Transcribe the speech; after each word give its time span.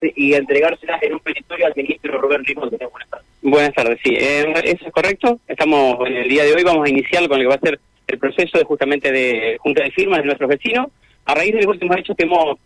y 0.00 0.34
entregárselas 0.34 1.02
en 1.02 1.14
un 1.14 1.20
petitorio 1.20 1.66
al 1.66 1.72
ministro 1.74 2.20
Rubén 2.20 2.44
Rimón. 2.44 2.68
Buenas 2.70 3.08
tardes. 3.08 3.26
Buenas 3.42 3.74
tardes, 3.74 3.98
sí, 4.04 4.14
eh, 4.14 4.52
eso 4.64 4.86
es 4.86 4.92
correcto. 4.92 5.40
Estamos 5.46 6.06
en 6.06 6.16
el 6.16 6.28
día 6.28 6.44
de 6.44 6.54
hoy, 6.54 6.62
vamos 6.62 6.86
a 6.86 6.90
iniciar 6.90 7.26
con 7.28 7.38
lo 7.38 7.44
que 7.44 7.48
va 7.48 7.54
a 7.54 7.60
ser 7.60 7.80
el 8.06 8.18
proceso 8.18 8.58
de 8.58 8.64
justamente 8.64 9.10
de 9.10 9.56
junta 9.60 9.82
de 9.82 9.90
firmas 9.90 10.18
de 10.20 10.26
nuestros 10.26 10.48
vecinos 10.48 10.88
a 11.24 11.34
raíz 11.34 11.52
de 11.52 11.62
los 11.62 11.74
últimos 11.74 11.96
hechos 11.96 12.16
que 12.16 12.24
hemos 12.24 12.58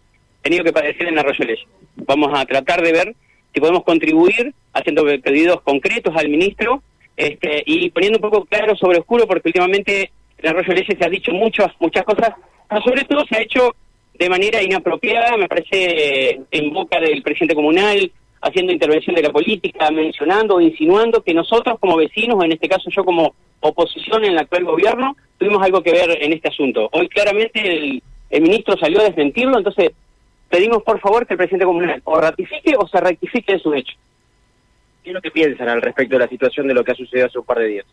tenido 0.43 0.65
que 0.65 0.73
padecer 0.73 1.07
en 1.07 1.19
Arroyo 1.19 1.45
Leyes. 1.45 1.67
Vamos 1.97 2.31
a 2.35 2.45
tratar 2.45 2.83
de 2.83 2.93
ver 2.93 3.15
si 3.55 3.61
podemos 3.61 3.85
contribuir 3.85 4.53
haciendo 4.73 5.05
pedidos 5.23 5.61
concretos 5.63 6.15
al 6.17 6.29
ministro 6.29 6.83
este, 7.17 7.63
y 7.65 7.91
poniendo 7.91 8.19
un 8.19 8.31
poco 8.31 8.45
claro 8.45 8.75
sobre 8.77 8.99
oscuro, 8.99 9.27
porque 9.27 9.49
últimamente 9.49 10.11
en 10.39 10.49
Arroyo 10.49 10.73
Leyes 10.73 10.99
se 10.99 11.05
ha 11.05 11.09
dicho 11.11 11.33
muchas, 11.33 11.69
muchas 11.79 12.05
cosas, 12.05 12.31
pero 12.69 12.83
sobre 12.83 13.05
todo 13.05 13.25
se 13.27 13.37
ha 13.37 13.43
hecho 13.43 13.75
de 14.21 14.29
manera 14.29 14.63
inapropiada, 14.63 15.35
me 15.39 15.49
parece, 15.49 16.43
en 16.51 16.73
boca 16.75 17.01
del 17.01 17.23
presidente 17.23 17.55
comunal, 17.55 18.13
haciendo 18.43 18.71
intervención 18.71 19.17
de 19.17 19.23
la 19.23 19.33
política, 19.33 19.91
mencionando 19.91 20.57
o 20.57 20.61
insinuando 20.61 21.23
que 21.23 21.33
nosotros 21.33 21.79
como 21.81 21.97
vecinos, 21.97 22.45
en 22.45 22.53
este 22.53 22.69
caso 22.69 22.91
yo 22.91 23.03
como 23.03 23.35
oposición 23.61 24.23
en 24.25 24.33
el 24.33 24.39
actual 24.39 24.65
gobierno, 24.65 25.17
tuvimos 25.39 25.63
algo 25.63 25.83
que 25.83 25.93
ver 25.93 26.23
en 26.23 26.35
este 26.35 26.49
asunto. 26.49 26.91
Hoy 26.93 27.09
claramente 27.09 28.01
el, 28.31 28.43
ministro 28.43 28.77
salió 28.77 29.01
a 29.01 29.05
desmentirlo, 29.05 29.57
entonces 29.57 29.93
pedimos 30.51 30.83
por 30.83 31.01
favor 31.01 31.27
que 31.27 31.33
el 31.33 31.39
presidente 31.39 31.65
comunal 31.65 32.03
o 32.05 32.21
ratifique 32.21 32.75
o 32.77 32.87
se 32.87 33.01
rectifique 33.01 33.55
de 33.55 33.59
su 33.59 33.73
hecho. 33.73 33.97
¿Qué 35.03 35.11
es 35.11 35.15
lo 35.15 35.23
que 35.23 35.31
piensan 35.31 35.71
al 35.71 35.81
respecto 35.81 36.17
de 36.17 36.25
la 36.25 36.29
situación 36.29 36.69
de 36.69 36.75
lo 36.75 36.85
que 36.85 36.93
ha 36.93 36.95
sucedido 36.95 37.27
hace 37.27 37.39
un 37.39 37.47
par 37.47 37.59
de 37.59 37.69
días? 37.69 37.87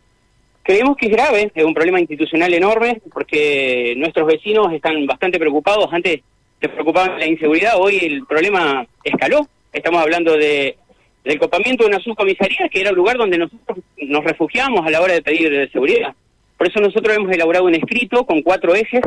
Creemos 0.67 0.97
que 0.97 1.07
es 1.07 1.11
grave, 1.13 1.51
es 1.55 1.63
un 1.63 1.73
problema 1.73 1.99
institucional 1.99 2.53
enorme, 2.53 3.01
porque 3.13 3.95
nuestros 3.97 4.27
vecinos 4.27 4.71
están 4.73 5.05
bastante 5.07 5.39
preocupados. 5.39 5.87
Antes 5.91 6.19
se 6.61 6.69
preocupaban 6.69 7.17
la 7.17 7.25
inseguridad, 7.25 7.79
hoy 7.79 7.97
el 8.01 8.25
problema 8.25 8.85
escaló. 9.03 9.47
Estamos 9.71 10.01
hablando 10.01 10.37
de 10.37 10.77
del 11.23 11.39
copamiento 11.39 11.83
de 11.83 11.89
una 11.89 11.99
subcomisaría, 11.99 12.69
que 12.69 12.81
era 12.81 12.91
el 12.91 12.95
lugar 12.95 13.17
donde 13.17 13.37
nosotros 13.37 13.79
nos 13.97 14.23
refugiamos 14.23 14.85
a 14.85 14.89
la 14.89 15.01
hora 15.01 15.13
de 15.13 15.21
pedir 15.21 15.69
seguridad. 15.71 16.13
Por 16.57 16.67
eso 16.67 16.79
nosotros 16.79 17.15
hemos 17.15 17.31
elaborado 17.33 17.65
un 17.65 17.75
escrito 17.75 18.25
con 18.25 18.41
cuatro 18.41 18.75
ejes 18.75 19.01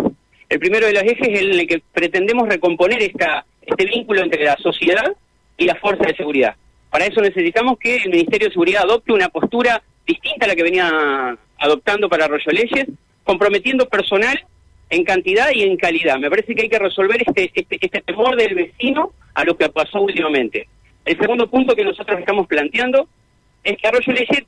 el 0.51 0.59
primero 0.59 0.89
de 0.89 0.93
los 0.93 1.05
ejes 1.05 1.29
es 1.29 1.41
el 1.43 1.67
que 1.69 1.81
pretendemos 1.93 2.49
recomponer 2.49 3.01
esta, 3.01 3.47
este 3.63 3.85
vínculo 3.85 4.21
entre 4.21 4.43
la 4.45 4.57
sociedad 4.57 5.15
y 5.57 5.65
la 5.65 5.77
fuerza 5.77 6.05
de 6.05 6.17
seguridad. 6.17 6.57
Para 6.91 7.07
eso 7.07 7.21
necesitamos 7.21 7.79
que 7.79 7.99
el 7.99 8.11
Ministerio 8.11 8.49
de 8.49 8.53
Seguridad 8.53 8.83
adopte 8.83 9.13
una 9.13 9.29
postura 9.29 9.81
distinta 10.05 10.47
a 10.47 10.49
la 10.49 10.57
que 10.57 10.65
venía 10.65 11.39
adoptando 11.61 12.09
para 12.09 12.25
Arroyo 12.25 12.51
Leyes, 12.51 12.87
comprometiendo 13.23 13.89
personal 13.89 14.45
en 14.89 15.05
cantidad 15.05 15.51
y 15.55 15.63
en 15.63 15.77
calidad. 15.77 16.19
Me 16.19 16.29
parece 16.29 16.55
que 16.55 16.63
hay 16.63 16.69
que 16.69 16.79
resolver 16.79 17.23
este, 17.25 17.53
este, 17.55 17.79
este 17.81 18.01
temor 18.01 18.37
del 18.37 18.55
vecino 18.55 19.13
a 19.35 19.45
lo 19.45 19.57
que 19.57 19.69
pasó 19.69 20.01
últimamente. 20.01 20.67
El 21.05 21.17
segundo 21.19 21.49
punto 21.49 21.77
que 21.77 21.85
nosotros 21.85 22.19
estamos 22.19 22.47
planteando 22.49 23.09
es 23.63 23.77
que 23.77 23.87
Arroyo 23.87 24.13
Leyes 24.13 24.45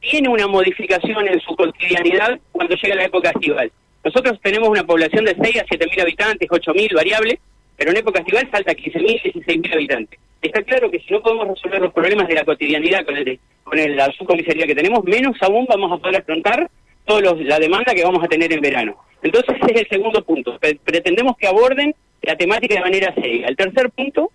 tiene 0.00 0.28
una 0.28 0.46
modificación 0.46 1.26
en 1.28 1.40
su 1.40 1.56
cotidianidad 1.56 2.38
cuando 2.52 2.74
llega 2.76 2.94
la 2.94 3.04
época 3.04 3.30
estival. 3.30 3.72
Nosotros 4.04 4.38
tenemos 4.42 4.68
una 4.68 4.84
población 4.84 5.24
de 5.24 5.36
6 5.40 5.60
a 5.60 5.64
7 5.68 5.86
mil 5.86 6.00
habitantes, 6.00 6.48
8 6.50 6.72
mil 6.72 6.90
variable, 6.94 7.38
pero 7.80 7.92
en 7.92 7.96
época 7.96 8.20
estival 8.20 8.46
salta 8.52 8.72
a 8.72 8.74
15 8.74 8.98
mil, 8.98 9.20
16 9.24 9.58
mil 9.58 9.72
habitantes. 9.72 10.20
Está 10.42 10.62
claro 10.64 10.90
que 10.90 11.00
si 11.00 11.14
no 11.14 11.22
podemos 11.22 11.48
resolver 11.48 11.80
los 11.80 11.94
problemas 11.94 12.28
de 12.28 12.34
la 12.34 12.44
cotidianidad 12.44 13.06
con, 13.06 13.16
el, 13.16 13.40
con 13.64 13.78
el, 13.78 13.96
la 13.96 14.12
subcomisaría 14.12 14.66
que 14.66 14.74
tenemos, 14.74 15.02
menos 15.04 15.34
aún 15.40 15.64
vamos 15.66 15.90
a 15.90 15.96
poder 15.96 16.20
afrontar 16.20 16.70
toda 17.06 17.34
la 17.38 17.58
demanda 17.58 17.94
que 17.94 18.04
vamos 18.04 18.22
a 18.22 18.28
tener 18.28 18.52
en 18.52 18.60
verano. 18.60 18.98
Entonces 19.22 19.56
ese 19.62 19.72
es 19.72 19.80
el 19.80 19.88
segundo 19.88 20.22
punto. 20.22 20.58
Pretendemos 20.84 21.38
que 21.38 21.46
aborden 21.46 21.94
la 22.20 22.36
temática 22.36 22.74
de 22.74 22.80
manera 22.82 23.14
seria. 23.14 23.46
El 23.46 23.56
tercer 23.56 23.88
punto, 23.88 24.30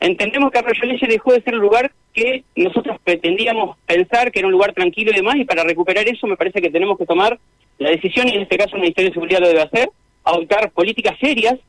entendemos 0.00 0.50
que 0.50 0.58
Arroyo 0.58 0.84
Leche 0.84 1.06
dejó 1.06 1.34
de 1.34 1.42
ser 1.42 1.54
un 1.54 1.60
lugar 1.60 1.92
que 2.12 2.42
nosotros 2.56 2.98
pretendíamos 3.04 3.76
pensar 3.86 4.32
que 4.32 4.40
era 4.40 4.48
un 4.48 4.52
lugar 4.52 4.72
tranquilo 4.72 5.12
y 5.12 5.14
demás, 5.14 5.36
y 5.36 5.44
para 5.44 5.62
recuperar 5.62 6.08
eso 6.08 6.26
me 6.26 6.36
parece 6.36 6.60
que 6.60 6.70
tenemos 6.70 6.98
que 6.98 7.06
tomar 7.06 7.38
la 7.78 7.90
decisión, 7.90 8.26
y 8.26 8.32
en 8.32 8.42
este 8.42 8.58
caso 8.58 8.74
el 8.74 8.82
Ministerio 8.82 9.10
de 9.10 9.14
Seguridad 9.14 9.38
lo 9.38 9.46
debe 9.46 9.62
hacer, 9.62 9.88
adoptar 10.24 10.72
políticas 10.72 11.16
serias 11.20 11.60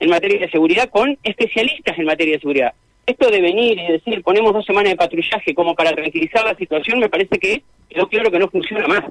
en 0.00 0.10
materia 0.10 0.38
de 0.38 0.50
seguridad 0.50 0.90
con 0.90 1.18
especialistas 1.22 1.98
en 1.98 2.04
materia 2.04 2.34
de 2.34 2.40
seguridad. 2.40 2.72
Esto 3.06 3.30
de 3.30 3.40
venir 3.40 3.78
y 3.78 3.92
decir, 3.92 4.22
ponemos 4.22 4.52
dos 4.52 4.66
semanas 4.66 4.92
de 4.92 4.96
patrullaje 4.96 5.54
como 5.54 5.74
para 5.74 5.92
tranquilizar 5.92 6.44
la 6.44 6.54
situación, 6.54 6.98
me 6.98 7.08
parece 7.08 7.38
que 7.38 7.62
quedó 7.88 8.08
claro 8.08 8.30
que 8.30 8.38
no 8.38 8.48
funciona 8.48 8.86
más. 8.86 9.04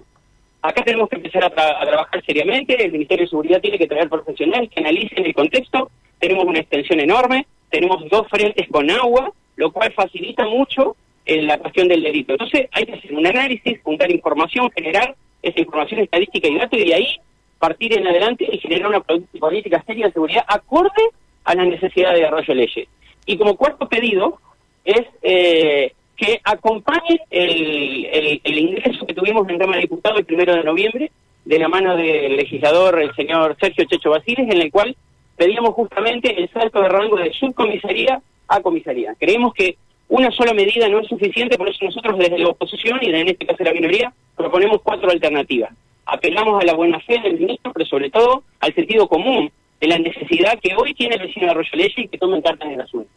Acá 0.61 0.83
tenemos 0.83 1.09
que 1.09 1.15
empezar 1.15 1.43
a, 1.43 1.49
trabajar 1.49 2.23
seriamente, 2.25 2.83
el 2.83 2.91
Ministerio 2.91 3.25
de 3.25 3.29
Seguridad 3.29 3.61
tiene 3.61 3.77
que 3.77 3.87
traer 3.87 4.09
profesionales 4.09 4.69
que 4.69 4.81
analicen 4.81 5.25
el 5.25 5.33
contexto, 5.33 5.89
tenemos 6.19 6.45
una 6.45 6.59
extensión 6.59 6.99
enorme, 6.99 7.47
tenemos 7.69 8.07
dos 8.09 8.27
frentes 8.29 8.67
con 8.69 8.89
agua, 8.89 9.31
lo 9.55 9.71
cual 9.71 9.91
facilita 9.93 10.45
mucho 10.45 10.95
en 11.25 11.47
la 11.47 11.57
cuestión 11.57 11.87
del 11.87 12.03
delito. 12.03 12.33
Entonces 12.33 12.67
hay 12.71 12.85
que 12.85 12.93
hacer 12.93 13.13
un 13.13 13.25
análisis, 13.25 13.79
juntar 13.83 14.11
información, 14.11 14.69
generar 14.71 15.15
esa 15.41 15.59
información 15.59 16.01
estadística 16.01 16.47
y 16.47 16.57
datos 16.57 16.79
y 16.79 16.93
ahí 16.93 17.17
partir 17.59 17.97
en 17.97 18.07
adelante 18.07 18.47
y 18.51 18.59
generar 18.59 18.87
una 18.87 19.01
política 19.01 19.83
seria 19.85 20.07
de 20.07 20.13
seguridad 20.13 20.45
acorde 20.47 21.03
a 21.43 21.55
las 21.55 21.67
necesidades 21.67 22.19
de 22.19 22.25
Arroyo 22.25 22.53
Leyes. 22.53 22.87
Y 23.25 23.37
como 23.37 23.55
cuarto 23.55 23.87
pedido 23.87 24.39
es 24.83 25.03
eh, 25.21 25.93
que 26.15 26.39
acompañe 26.43 27.21
el, 27.29 28.41
el, 28.43 28.57
ingreso 28.57 29.05
que 29.05 29.13
tuvimos 29.13 29.47
en 29.49 29.59
Cámara 29.59 29.77
de 29.77 29.83
Diputados 29.83 30.19
el 30.19 30.25
primero 30.25 30.55
de 30.55 30.63
noviembre 30.63 31.11
de 31.45 31.59
la 31.59 31.67
mano 31.67 31.95
del 31.95 32.35
legislador, 32.35 32.99
el 33.01 33.13
señor 33.15 33.55
Sergio 33.59 33.85
Checho 33.85 34.09
Basiles, 34.09 34.49
en 34.49 34.61
el 34.61 34.71
cual 34.71 34.95
pedíamos 35.37 35.73
justamente 35.75 36.41
el 36.41 36.49
salto 36.49 36.81
de 36.81 36.89
rango 36.89 37.17
de 37.17 37.31
subcomisaría 37.33 38.21
a 38.47 38.61
comisaría. 38.61 39.15
Creemos 39.19 39.53
que 39.53 39.77
una 40.09 40.31
sola 40.31 40.53
medida 40.53 40.87
no 40.89 40.99
es 40.99 41.07
suficiente, 41.07 41.57
por 41.57 41.69
eso 41.69 41.85
nosotros 41.85 42.17
desde 42.17 42.39
la 42.39 42.49
oposición 42.49 42.99
y 43.01 43.07
en 43.07 43.27
este 43.27 43.45
caso 43.45 43.63
la 43.63 43.73
minoría 43.73 44.13
proponemos 44.35 44.81
cuatro 44.81 45.09
alternativas. 45.11 45.71
Apelamos 46.09 46.61
a 46.61 46.65
la 46.65 46.73
buena 46.73 46.99
fe 47.01 47.19
del 47.19 47.37
ministro, 47.37 47.73
pero 47.73 47.85
sobre 47.85 48.09
todo 48.09 48.43
al 48.61 48.73
sentido 48.73 49.09
común 49.09 49.51
de 49.81 49.87
la 49.87 49.99
necesidad 49.99 50.57
que 50.59 50.73
hoy 50.75 50.93
tiene 50.93 51.15
el 51.15 51.21
vecino 51.21 51.45
de 51.45 51.51
Arroyo 51.51 51.69
Leyes 51.73 51.97
y 51.97 52.07
que 52.07 52.17
tomen 52.17 52.41
cartas 52.41 52.67
en 52.67 52.75
el 52.75 52.81
asunto. 52.81 53.09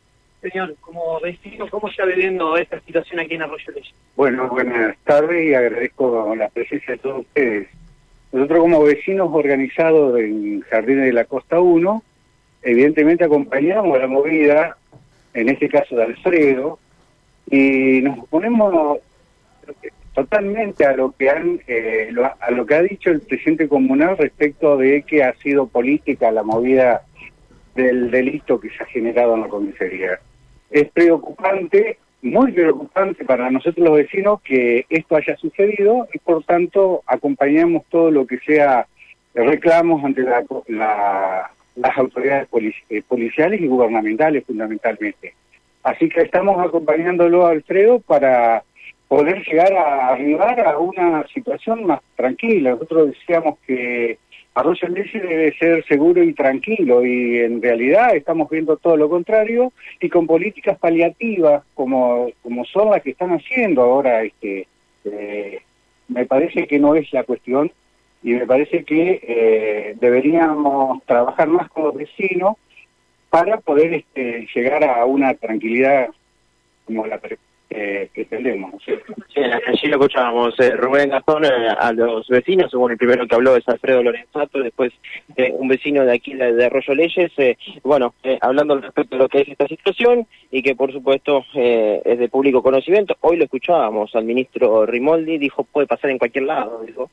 Señor, 0.42 0.74
como 0.80 1.20
vecino, 1.20 1.68
¿cómo 1.70 1.88
está 1.88 2.04
viviendo 2.04 2.56
esta 2.56 2.80
situación 2.80 3.20
aquí 3.20 3.34
en 3.34 3.42
Arroyo 3.42 3.72
Leyes? 3.72 3.94
Bueno, 4.16 4.48
buenas 4.48 4.96
tardes 5.04 5.46
y 5.46 5.54
agradezco 5.54 6.34
la 6.34 6.48
presencia 6.48 6.94
de 6.94 6.98
todos 6.98 7.20
ustedes. 7.20 7.68
Nosotros 8.32 8.60
como 8.60 8.82
vecinos 8.82 9.28
organizados 9.32 10.18
en 10.18 10.60
Jardines 10.62 11.06
de 11.06 11.12
la 11.12 11.24
Costa 11.26 11.60
1, 11.60 12.02
evidentemente 12.62 13.24
acompañamos 13.24 13.98
la 13.98 14.08
movida, 14.08 14.76
en 15.32 15.48
este 15.48 15.68
caso 15.68 15.94
de 15.94 16.04
Alfredo, 16.04 16.78
y 17.50 18.00
nos 18.02 18.26
ponemos 18.28 18.98
totalmente 20.14 20.84
a 20.84 20.96
lo 20.96 21.12
que 21.12 21.30
han 21.30 21.60
eh, 21.66 22.12
a 22.40 22.50
lo 22.50 22.66
que 22.66 22.74
ha 22.74 22.82
dicho 22.82 23.10
el 23.10 23.20
presidente 23.20 23.68
comunal 23.68 24.16
respecto 24.16 24.76
de 24.76 25.02
que 25.02 25.22
ha 25.22 25.34
sido 25.34 25.66
política 25.66 26.30
la 26.30 26.42
movida 26.42 27.02
del 27.74 28.10
delito 28.10 28.60
que 28.60 28.70
se 28.70 28.82
ha 28.82 28.86
generado 28.86 29.34
en 29.34 29.42
la 29.42 29.48
comisaría. 29.48 30.18
Es 30.70 30.88
preocupante, 30.90 31.98
muy 32.22 32.52
preocupante 32.52 33.24
para 33.24 33.50
nosotros 33.50 33.86
los 33.86 33.96
vecinos 33.96 34.40
que 34.42 34.84
esto 34.88 35.16
haya 35.16 35.36
sucedido 35.36 36.08
y 36.12 36.18
por 36.18 36.44
tanto 36.44 37.02
acompañamos 37.06 37.84
todo 37.88 38.10
lo 38.10 38.26
que 38.26 38.38
sea 38.40 38.86
reclamos 39.34 40.04
ante 40.04 40.22
la, 40.22 41.50
las 41.76 41.98
autoridades 41.98 42.48
eh, 42.88 43.02
policiales 43.06 43.60
y 43.60 43.66
gubernamentales 43.66 44.44
fundamentalmente. 44.44 45.34
Así 45.82 46.08
que 46.08 46.22
estamos 46.22 46.62
acompañándolo 46.64 47.46
Alfredo 47.46 48.00
para 48.00 48.64
poder 49.10 49.44
llegar 49.44 49.72
a 49.72 50.10
arribar 50.10 50.60
a 50.60 50.78
una 50.78 51.26
situación 51.34 51.84
más 51.84 52.00
tranquila. 52.14 52.70
Nosotros 52.70 53.08
decíamos 53.08 53.58
que 53.66 54.18
Arroyo 54.54 54.86
Leche 54.86 55.18
debe 55.18 55.52
ser 55.58 55.84
seguro 55.86 56.22
y 56.22 56.32
tranquilo 56.32 57.04
y 57.04 57.38
en 57.38 57.60
realidad 57.60 58.14
estamos 58.14 58.48
viendo 58.48 58.76
todo 58.76 58.96
lo 58.96 59.10
contrario 59.10 59.72
y 60.00 60.08
con 60.08 60.28
políticas 60.28 60.78
paliativas 60.78 61.64
como, 61.74 62.30
como 62.40 62.64
son 62.66 62.90
las 62.92 63.02
que 63.02 63.10
están 63.10 63.32
haciendo 63.32 63.82
ahora, 63.82 64.22
este, 64.22 64.68
eh, 65.04 65.60
me 66.06 66.24
parece 66.26 66.68
que 66.68 66.78
no 66.78 66.94
es 66.94 67.12
la 67.12 67.24
cuestión 67.24 67.72
y 68.22 68.34
me 68.34 68.46
parece 68.46 68.84
que 68.84 69.20
eh, 69.26 69.96
deberíamos 69.98 71.02
trabajar 71.04 71.48
más 71.48 71.68
con 71.68 71.82
los 71.82 71.96
vecinos 71.96 72.54
para 73.28 73.58
poder 73.58 73.92
este, 73.92 74.46
llegar 74.54 74.84
a 74.84 75.04
una 75.04 75.34
tranquilidad 75.34 76.10
como 76.84 77.08
la 77.08 77.18
eh, 77.70 78.10
que. 78.12 78.26
Sí, 79.32 79.40
allí 79.40 79.88
lo 79.88 79.96
escuchábamos. 79.96 80.58
Eh, 80.58 80.72
Rubén 80.72 81.10
Gastón 81.10 81.44
eh, 81.44 81.68
a 81.78 81.92
los 81.92 82.26
vecinos, 82.28 82.72
bueno, 82.72 82.92
el 82.92 82.98
primero 82.98 83.26
que 83.26 83.34
habló 83.34 83.56
es 83.56 83.68
Alfredo 83.68 84.02
Lorenzato, 84.02 84.58
después 84.60 84.92
eh, 85.36 85.52
un 85.56 85.68
vecino 85.68 86.04
de 86.04 86.12
aquí 86.12 86.34
de, 86.34 86.64
Arroyo 86.64 86.94
Leyes, 86.94 87.32
bueno, 87.82 88.14
hablando 88.40 88.80
respecto 88.80 89.16
de 89.16 89.22
lo 89.22 89.28
que 89.28 89.42
es 89.42 89.48
esta 89.48 89.68
situación 89.68 90.26
y 90.50 90.62
que 90.62 90.74
por 90.74 90.92
supuesto 90.92 91.44
es 91.54 92.18
de 92.18 92.28
público 92.28 92.62
conocimiento. 92.62 93.16
Hoy 93.20 93.36
lo 93.36 93.44
escuchábamos 93.44 94.14
al 94.14 94.24
ministro 94.24 94.84
Rimoldi, 94.84 95.38
dijo 95.38 95.64
puede 95.64 95.86
pasar 95.86 96.10
en 96.10 96.18
cualquier 96.18 96.44
lado, 96.44 96.82
dijo. 96.86 97.10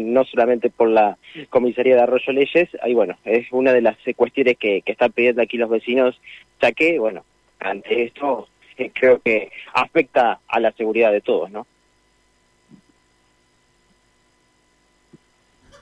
no 0.00 0.24
solamente 0.24 0.70
por 0.70 0.88
la 0.88 1.18
comisaría 1.50 1.96
de 1.96 2.02
Arroyo 2.02 2.32
Leyes, 2.32 2.68
ahí 2.82 2.94
bueno, 2.94 3.16
es 3.24 3.46
una 3.52 3.72
de 3.72 3.82
las 3.82 3.96
cuestiones 4.16 4.56
que, 4.58 4.82
que 4.82 4.92
están 4.92 5.12
pidiendo 5.12 5.42
aquí 5.42 5.58
los 5.58 5.70
vecinos, 5.70 6.18
ya 6.60 6.72
que, 6.72 6.98
bueno, 6.98 7.24
ante 7.60 8.04
esto 8.04 8.48
creo 8.94 9.20
que 9.20 9.50
afecta 9.74 10.40
a 10.46 10.60
la 10.60 10.72
seguridad 10.72 11.12
de 11.12 11.20
todos, 11.20 11.50
¿no? 11.50 11.66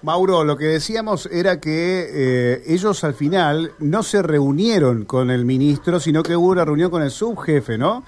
Mauro, 0.05 0.45
lo 0.45 0.59
que 0.59 0.67
decíamos 0.67 1.27
era 1.33 1.61
que 1.61 2.07
eh, 2.13 2.63
ellos 2.67 3.03
al 3.05 3.15
final 3.15 3.73
no 3.79 4.03
se 4.03 4.23
reunieron 4.23 5.07
con 5.07 5.31
el 5.31 5.47
ministro, 5.47 5.99
sino 5.99 6.23
que 6.23 6.37
hubo 6.37 6.49
una 6.49 6.65
reunión 6.65 6.91
con 6.91 7.03
el 7.03 7.11
subjefe, 7.11 7.79
¿no? 7.79 8.05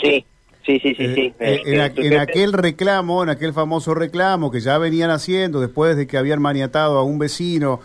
Sí, 0.00 0.24
sí, 0.64 0.78
sí, 0.78 0.94
sí. 0.94 1.04
Eh, 1.04 1.14
sí. 1.14 1.34
eh, 1.38 1.62
en, 1.66 2.12
en, 2.12 2.18
aquel 2.18 2.54
reclamo, 2.54 3.22
en 3.22 3.28
aquel 3.28 3.52
famoso 3.52 3.94
reclamo 3.94 4.50
que 4.50 4.60
ya 4.60 4.78
venían 4.78 5.10
haciendo 5.10 5.60
después 5.60 5.94
de 5.98 6.06
que 6.06 6.16
habían 6.16 6.40
maniatado 6.40 6.98
a 6.98 7.02
un 7.02 7.18
vecino, 7.18 7.80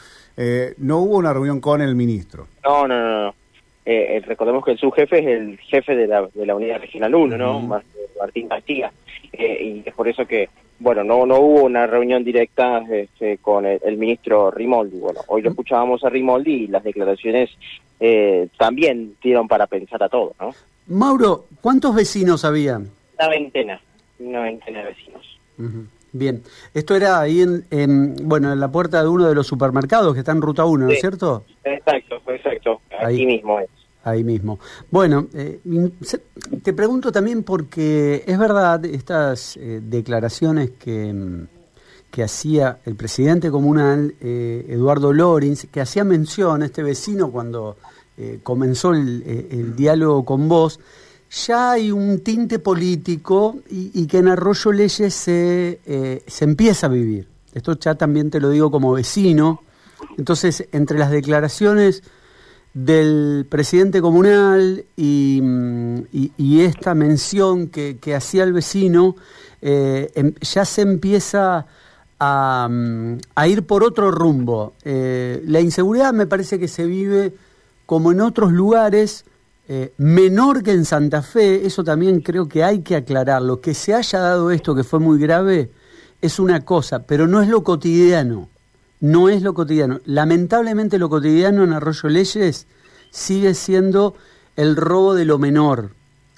no 0.78 0.98
hubo 1.00 1.18
una 1.18 1.34
reunión 1.34 1.60
con 1.60 1.82
el 1.82 1.94
ministro. 1.94 2.48
No, 2.64 2.88
no, 2.88 3.00
no. 3.02 3.22
no. 3.26 3.41
Recordemos 3.86 4.64
que 4.64 4.72
el 4.72 4.78
subjefe 4.78 5.20
es 5.20 5.28
el 5.28 5.58
jefe 5.60 5.96
de 5.96 6.08
la, 6.08 6.28
de 6.34 6.46
la 6.46 6.56
unidad 6.56 6.80
regional 6.80 7.16
1, 7.16 7.38
¿no? 7.38 7.82
Martín 8.20 8.48
Castilla. 8.48 8.92
y 9.34 9.84
es 9.86 9.94
por 9.94 10.08
eso 10.08 10.26
que 10.26 10.50
bueno, 10.82 11.04
no 11.04 11.28
no 11.28 11.40
hubo 11.40 11.64
una 11.64 11.86
reunión 11.86 12.24
directa 12.24 12.84
este, 12.92 13.38
con 13.38 13.66
el, 13.68 13.98
ministro 13.98 14.50
Rimoldi. 14.50 14.98
Bueno, 14.98 15.22
hoy 15.28 15.44
lo 15.44 15.52
escuchábamos 15.52 16.04
a 16.04 16.10
Rimoldi 16.10 16.64
y 16.64 16.68
las 16.68 16.84
declaraciones 16.84 17.52
eh, 18.00 18.48
también 18.58 19.16
dieron 19.22 19.48
para 19.48 19.68
pensar 19.68 20.02
a 20.02 20.10
todos, 20.10 20.34
¿no? 20.40 20.50
Mauro, 20.88 21.46
¿cuántos 21.62 21.94
vecinos 21.94 22.44
había? 22.44 22.78
Una 22.78 23.30
veintena, 23.30 23.80
una 24.20 24.42
veintena 24.42 24.80
de 24.80 24.86
vecinos. 24.86 25.40
Bien, 26.12 26.42
esto 26.74 26.96
era 26.96 27.22
ahí 27.22 27.42
en, 27.42 28.16
bueno, 28.24 28.52
en 28.52 28.60
la 28.60 28.72
puerta 28.72 29.04
de 29.04 29.08
uno 29.08 29.28
de 29.28 29.36
los 29.36 29.46
supermercados 29.46 30.14
que 30.16 30.20
está 30.22 30.32
en 30.32 30.42
Ruta 30.42 30.66
1, 30.66 30.88
¿no 30.88 30.92
es 30.92 31.00
cierto? 31.00 31.46
Exacto, 31.64 32.20
aquí 33.02 33.26
mismo 33.26 33.60
es. 33.60 33.70
Ahí 34.04 34.24
mismo. 34.24 34.60
Bueno, 34.90 35.28
eh, 35.34 35.60
te 36.64 36.74
pregunto 36.74 37.12
también 37.12 37.44
porque 37.44 38.24
es 38.26 38.38
verdad 38.38 38.84
estas 38.86 39.58
eh, 39.58 39.80
declaraciones 39.84 40.72
que, 40.72 41.14
mm, 41.14 41.48
que, 42.10 42.24
hacía 42.24 42.80
el 42.86 42.96
presidente 42.96 43.52
comunal, 43.52 44.16
eh, 44.20 44.66
Eduardo 44.70 45.14
Lorenz, 45.14 45.68
que 45.72 45.82
hacía 45.82 46.04
mención 46.04 46.64
a 46.64 46.66
este 46.66 46.84
vecino 46.84 47.32
cuando 47.32 47.78
comenzó 48.44 48.92
el, 48.92 49.76
diálogo 49.76 50.24
con 50.24 50.48
vos, 50.48 50.80
ya 51.48 51.72
hay 51.72 51.92
un 51.92 52.20
tinte 52.20 52.60
político 52.60 53.62
y, 53.68 53.90
y 54.00 54.06
que 54.06 54.20
en 54.20 54.28
Arroyo 54.28 54.72
Leyes 54.72 55.12
se, 55.16 56.22
se 56.28 56.46
empieza 56.46 56.86
a 56.86 56.90
vivir. 56.90 57.28
Esto 57.52 57.80
ya 57.80 57.96
también 57.96 58.30
te 58.30 58.40
lo 58.40 58.52
digo 58.52 58.70
como 58.70 58.94
vecino. 58.94 59.64
Entonces, 60.20 60.68
entre 60.72 61.00
las 61.00 61.10
declaraciones 61.10 62.04
del 62.74 63.46
presidente 63.50 64.02
comunal 64.02 64.86
y, 64.96 65.42
esta 66.62 66.94
mención 66.94 67.68
que, 67.68 68.16
hacía 68.16 68.44
el 68.44 68.54
vecino, 68.54 69.16
eh, 69.62 70.12
em, 70.16 70.34
ya 70.42 70.64
se 70.66 70.82
empieza 70.82 71.66
a, 72.20 72.70
ir 73.48 73.66
por 73.66 73.84
otro 73.84 74.12
rumbo. 74.12 74.74
Eh, 74.84 75.42
la 75.46 75.60
inseguridad 75.60 76.14
me 76.14 76.28
parece 76.28 76.60
que 76.60 76.68
se 76.68 76.86
vive 76.86 77.34
como 77.86 78.12
en 78.12 78.22
otros 78.22 78.54
lugares, 78.54 79.26
eh, 79.68 79.94
menor 79.98 80.64
que 80.64 80.72
en 80.72 80.86
Santa 80.86 81.22
Fe, 81.22 81.66
eso 81.66 81.84
también 81.84 82.22
creo 82.22 82.48
que 82.48 82.64
hay 82.64 82.82
que 82.82 82.96
aclararlo. 82.96 83.60
Que 83.60 83.74
se 83.74 83.94
haya 83.94 84.20
dado 84.20 84.52
esto 84.52 84.76
que 84.76 84.84
fue 84.84 85.00
muy 85.00 85.20
grave 85.20 85.72
es 86.22 86.40
una 86.40 86.64
cosa, 86.64 87.04
pero 87.04 87.28
no 87.28 87.42
es 87.42 87.50
lo 87.50 87.64
cotidiano 87.64 88.50
no 89.02 89.30
es 89.30 89.42
lo 89.42 89.54
cotidiano. 89.54 90.00
Lamentablemente 90.06 90.98
lo 90.98 91.10
cotidiano 91.10 91.64
en 91.64 91.74
Arroyo 91.74 92.08
Leyes 92.08 92.68
sigue 93.10 93.54
siendo 93.54 94.16
el 94.56 94.76
robo 94.76 95.14
de 95.16 95.26
lo 95.26 95.38
menor, 95.38 95.90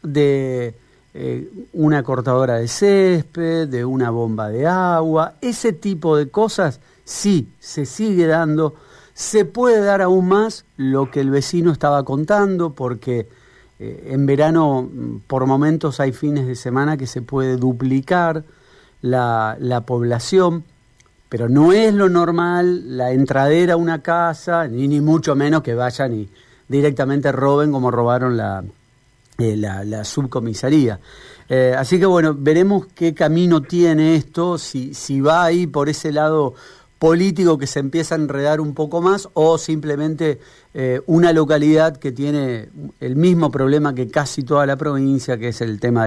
de 0.02 0.76
eh, 1.14 1.50
una 1.74 2.04
cortadora 2.04 2.56
de 2.56 2.68
césped, 2.68 3.68
de 3.68 3.86
una 3.86 4.10
bomba 4.10 4.50
de 4.50 4.66
agua, 4.66 5.36
ese 5.42 5.74
tipo 5.74 6.18
de 6.18 6.30
cosas 6.30 6.80
sí 7.04 7.50
se 7.60 7.86
sigue 7.86 8.28
dando. 8.28 8.76
Se 9.14 9.46
puede 9.46 9.82
dar 9.82 10.02
aún 10.02 10.28
más 10.28 10.66
lo 10.76 11.12
que 11.12 11.20
el 11.20 11.30
vecino 11.30 11.72
estaba 11.72 12.04
contando, 12.04 12.72
porque 12.72 13.28
eh, 13.80 14.10
en 14.12 14.26
verano 14.26 14.90
mm, 14.92 15.18
por 15.28 15.46
momentos 15.46 16.00
hay 16.00 16.14
fines 16.14 16.48
de 16.48 16.56
semana 16.56 16.98
que 16.98 17.08
se 17.08 17.22
puede 17.22 17.58
duplicar 17.58 18.44
la, 19.02 19.58
la 19.60 19.82
población 19.82 20.64
pero 21.34 21.50
no 21.50 21.74
es 21.74 21.92
lo 21.96 22.10
normal 22.10 22.96
la 22.96 23.12
entradera 23.12 23.74
a 23.74 23.78
una 23.78 24.04
casa, 24.04 24.68
ni, 24.68 24.88
ni 24.88 25.02
mucho 25.02 25.36
menos 25.36 25.64
que 25.64 25.74
vayan 25.74 26.14
y 26.14 26.30
directamente 26.68 27.32
roben 27.32 27.72
como 27.72 27.90
robaron 27.90 28.38
la, 28.38 28.64
eh, 29.40 29.58
la, 29.58 30.04
subcomisaría. 30.04 31.00
Eh, 31.50 31.74
así 31.76 31.98
que 31.98 32.06
bueno, 32.06 32.36
veremos 32.38 32.86
qué 32.94 33.16
camino 33.16 33.64
tiene 33.64 34.16
esto, 34.16 34.60
si, 34.60 34.94
si 34.94 35.22
va 35.22 35.46
ahí 35.46 35.66
por 35.66 35.90
ese 35.90 36.12
lado 36.12 36.54
político 37.00 37.58
que 37.58 37.66
se 37.66 37.80
empieza 37.80 38.14
a 38.14 38.20
enredar 38.20 38.62
un 38.62 38.76
poco 38.76 39.02
más 39.02 39.28
o 39.34 39.58
simplemente 39.58 40.40
eh, 40.76 41.02
una 41.08 41.34
localidad 41.34 41.98
que 41.98 42.12
tiene 42.12 42.70
el 43.00 43.16
mismo 43.16 43.50
problema 43.50 43.96
que 43.96 44.08
casi 44.08 44.44
toda 44.44 44.68
la 44.68 44.76
provincia, 44.76 45.40
que 45.40 45.48
es 45.48 45.62
el 45.62 45.80
tema 45.80 46.02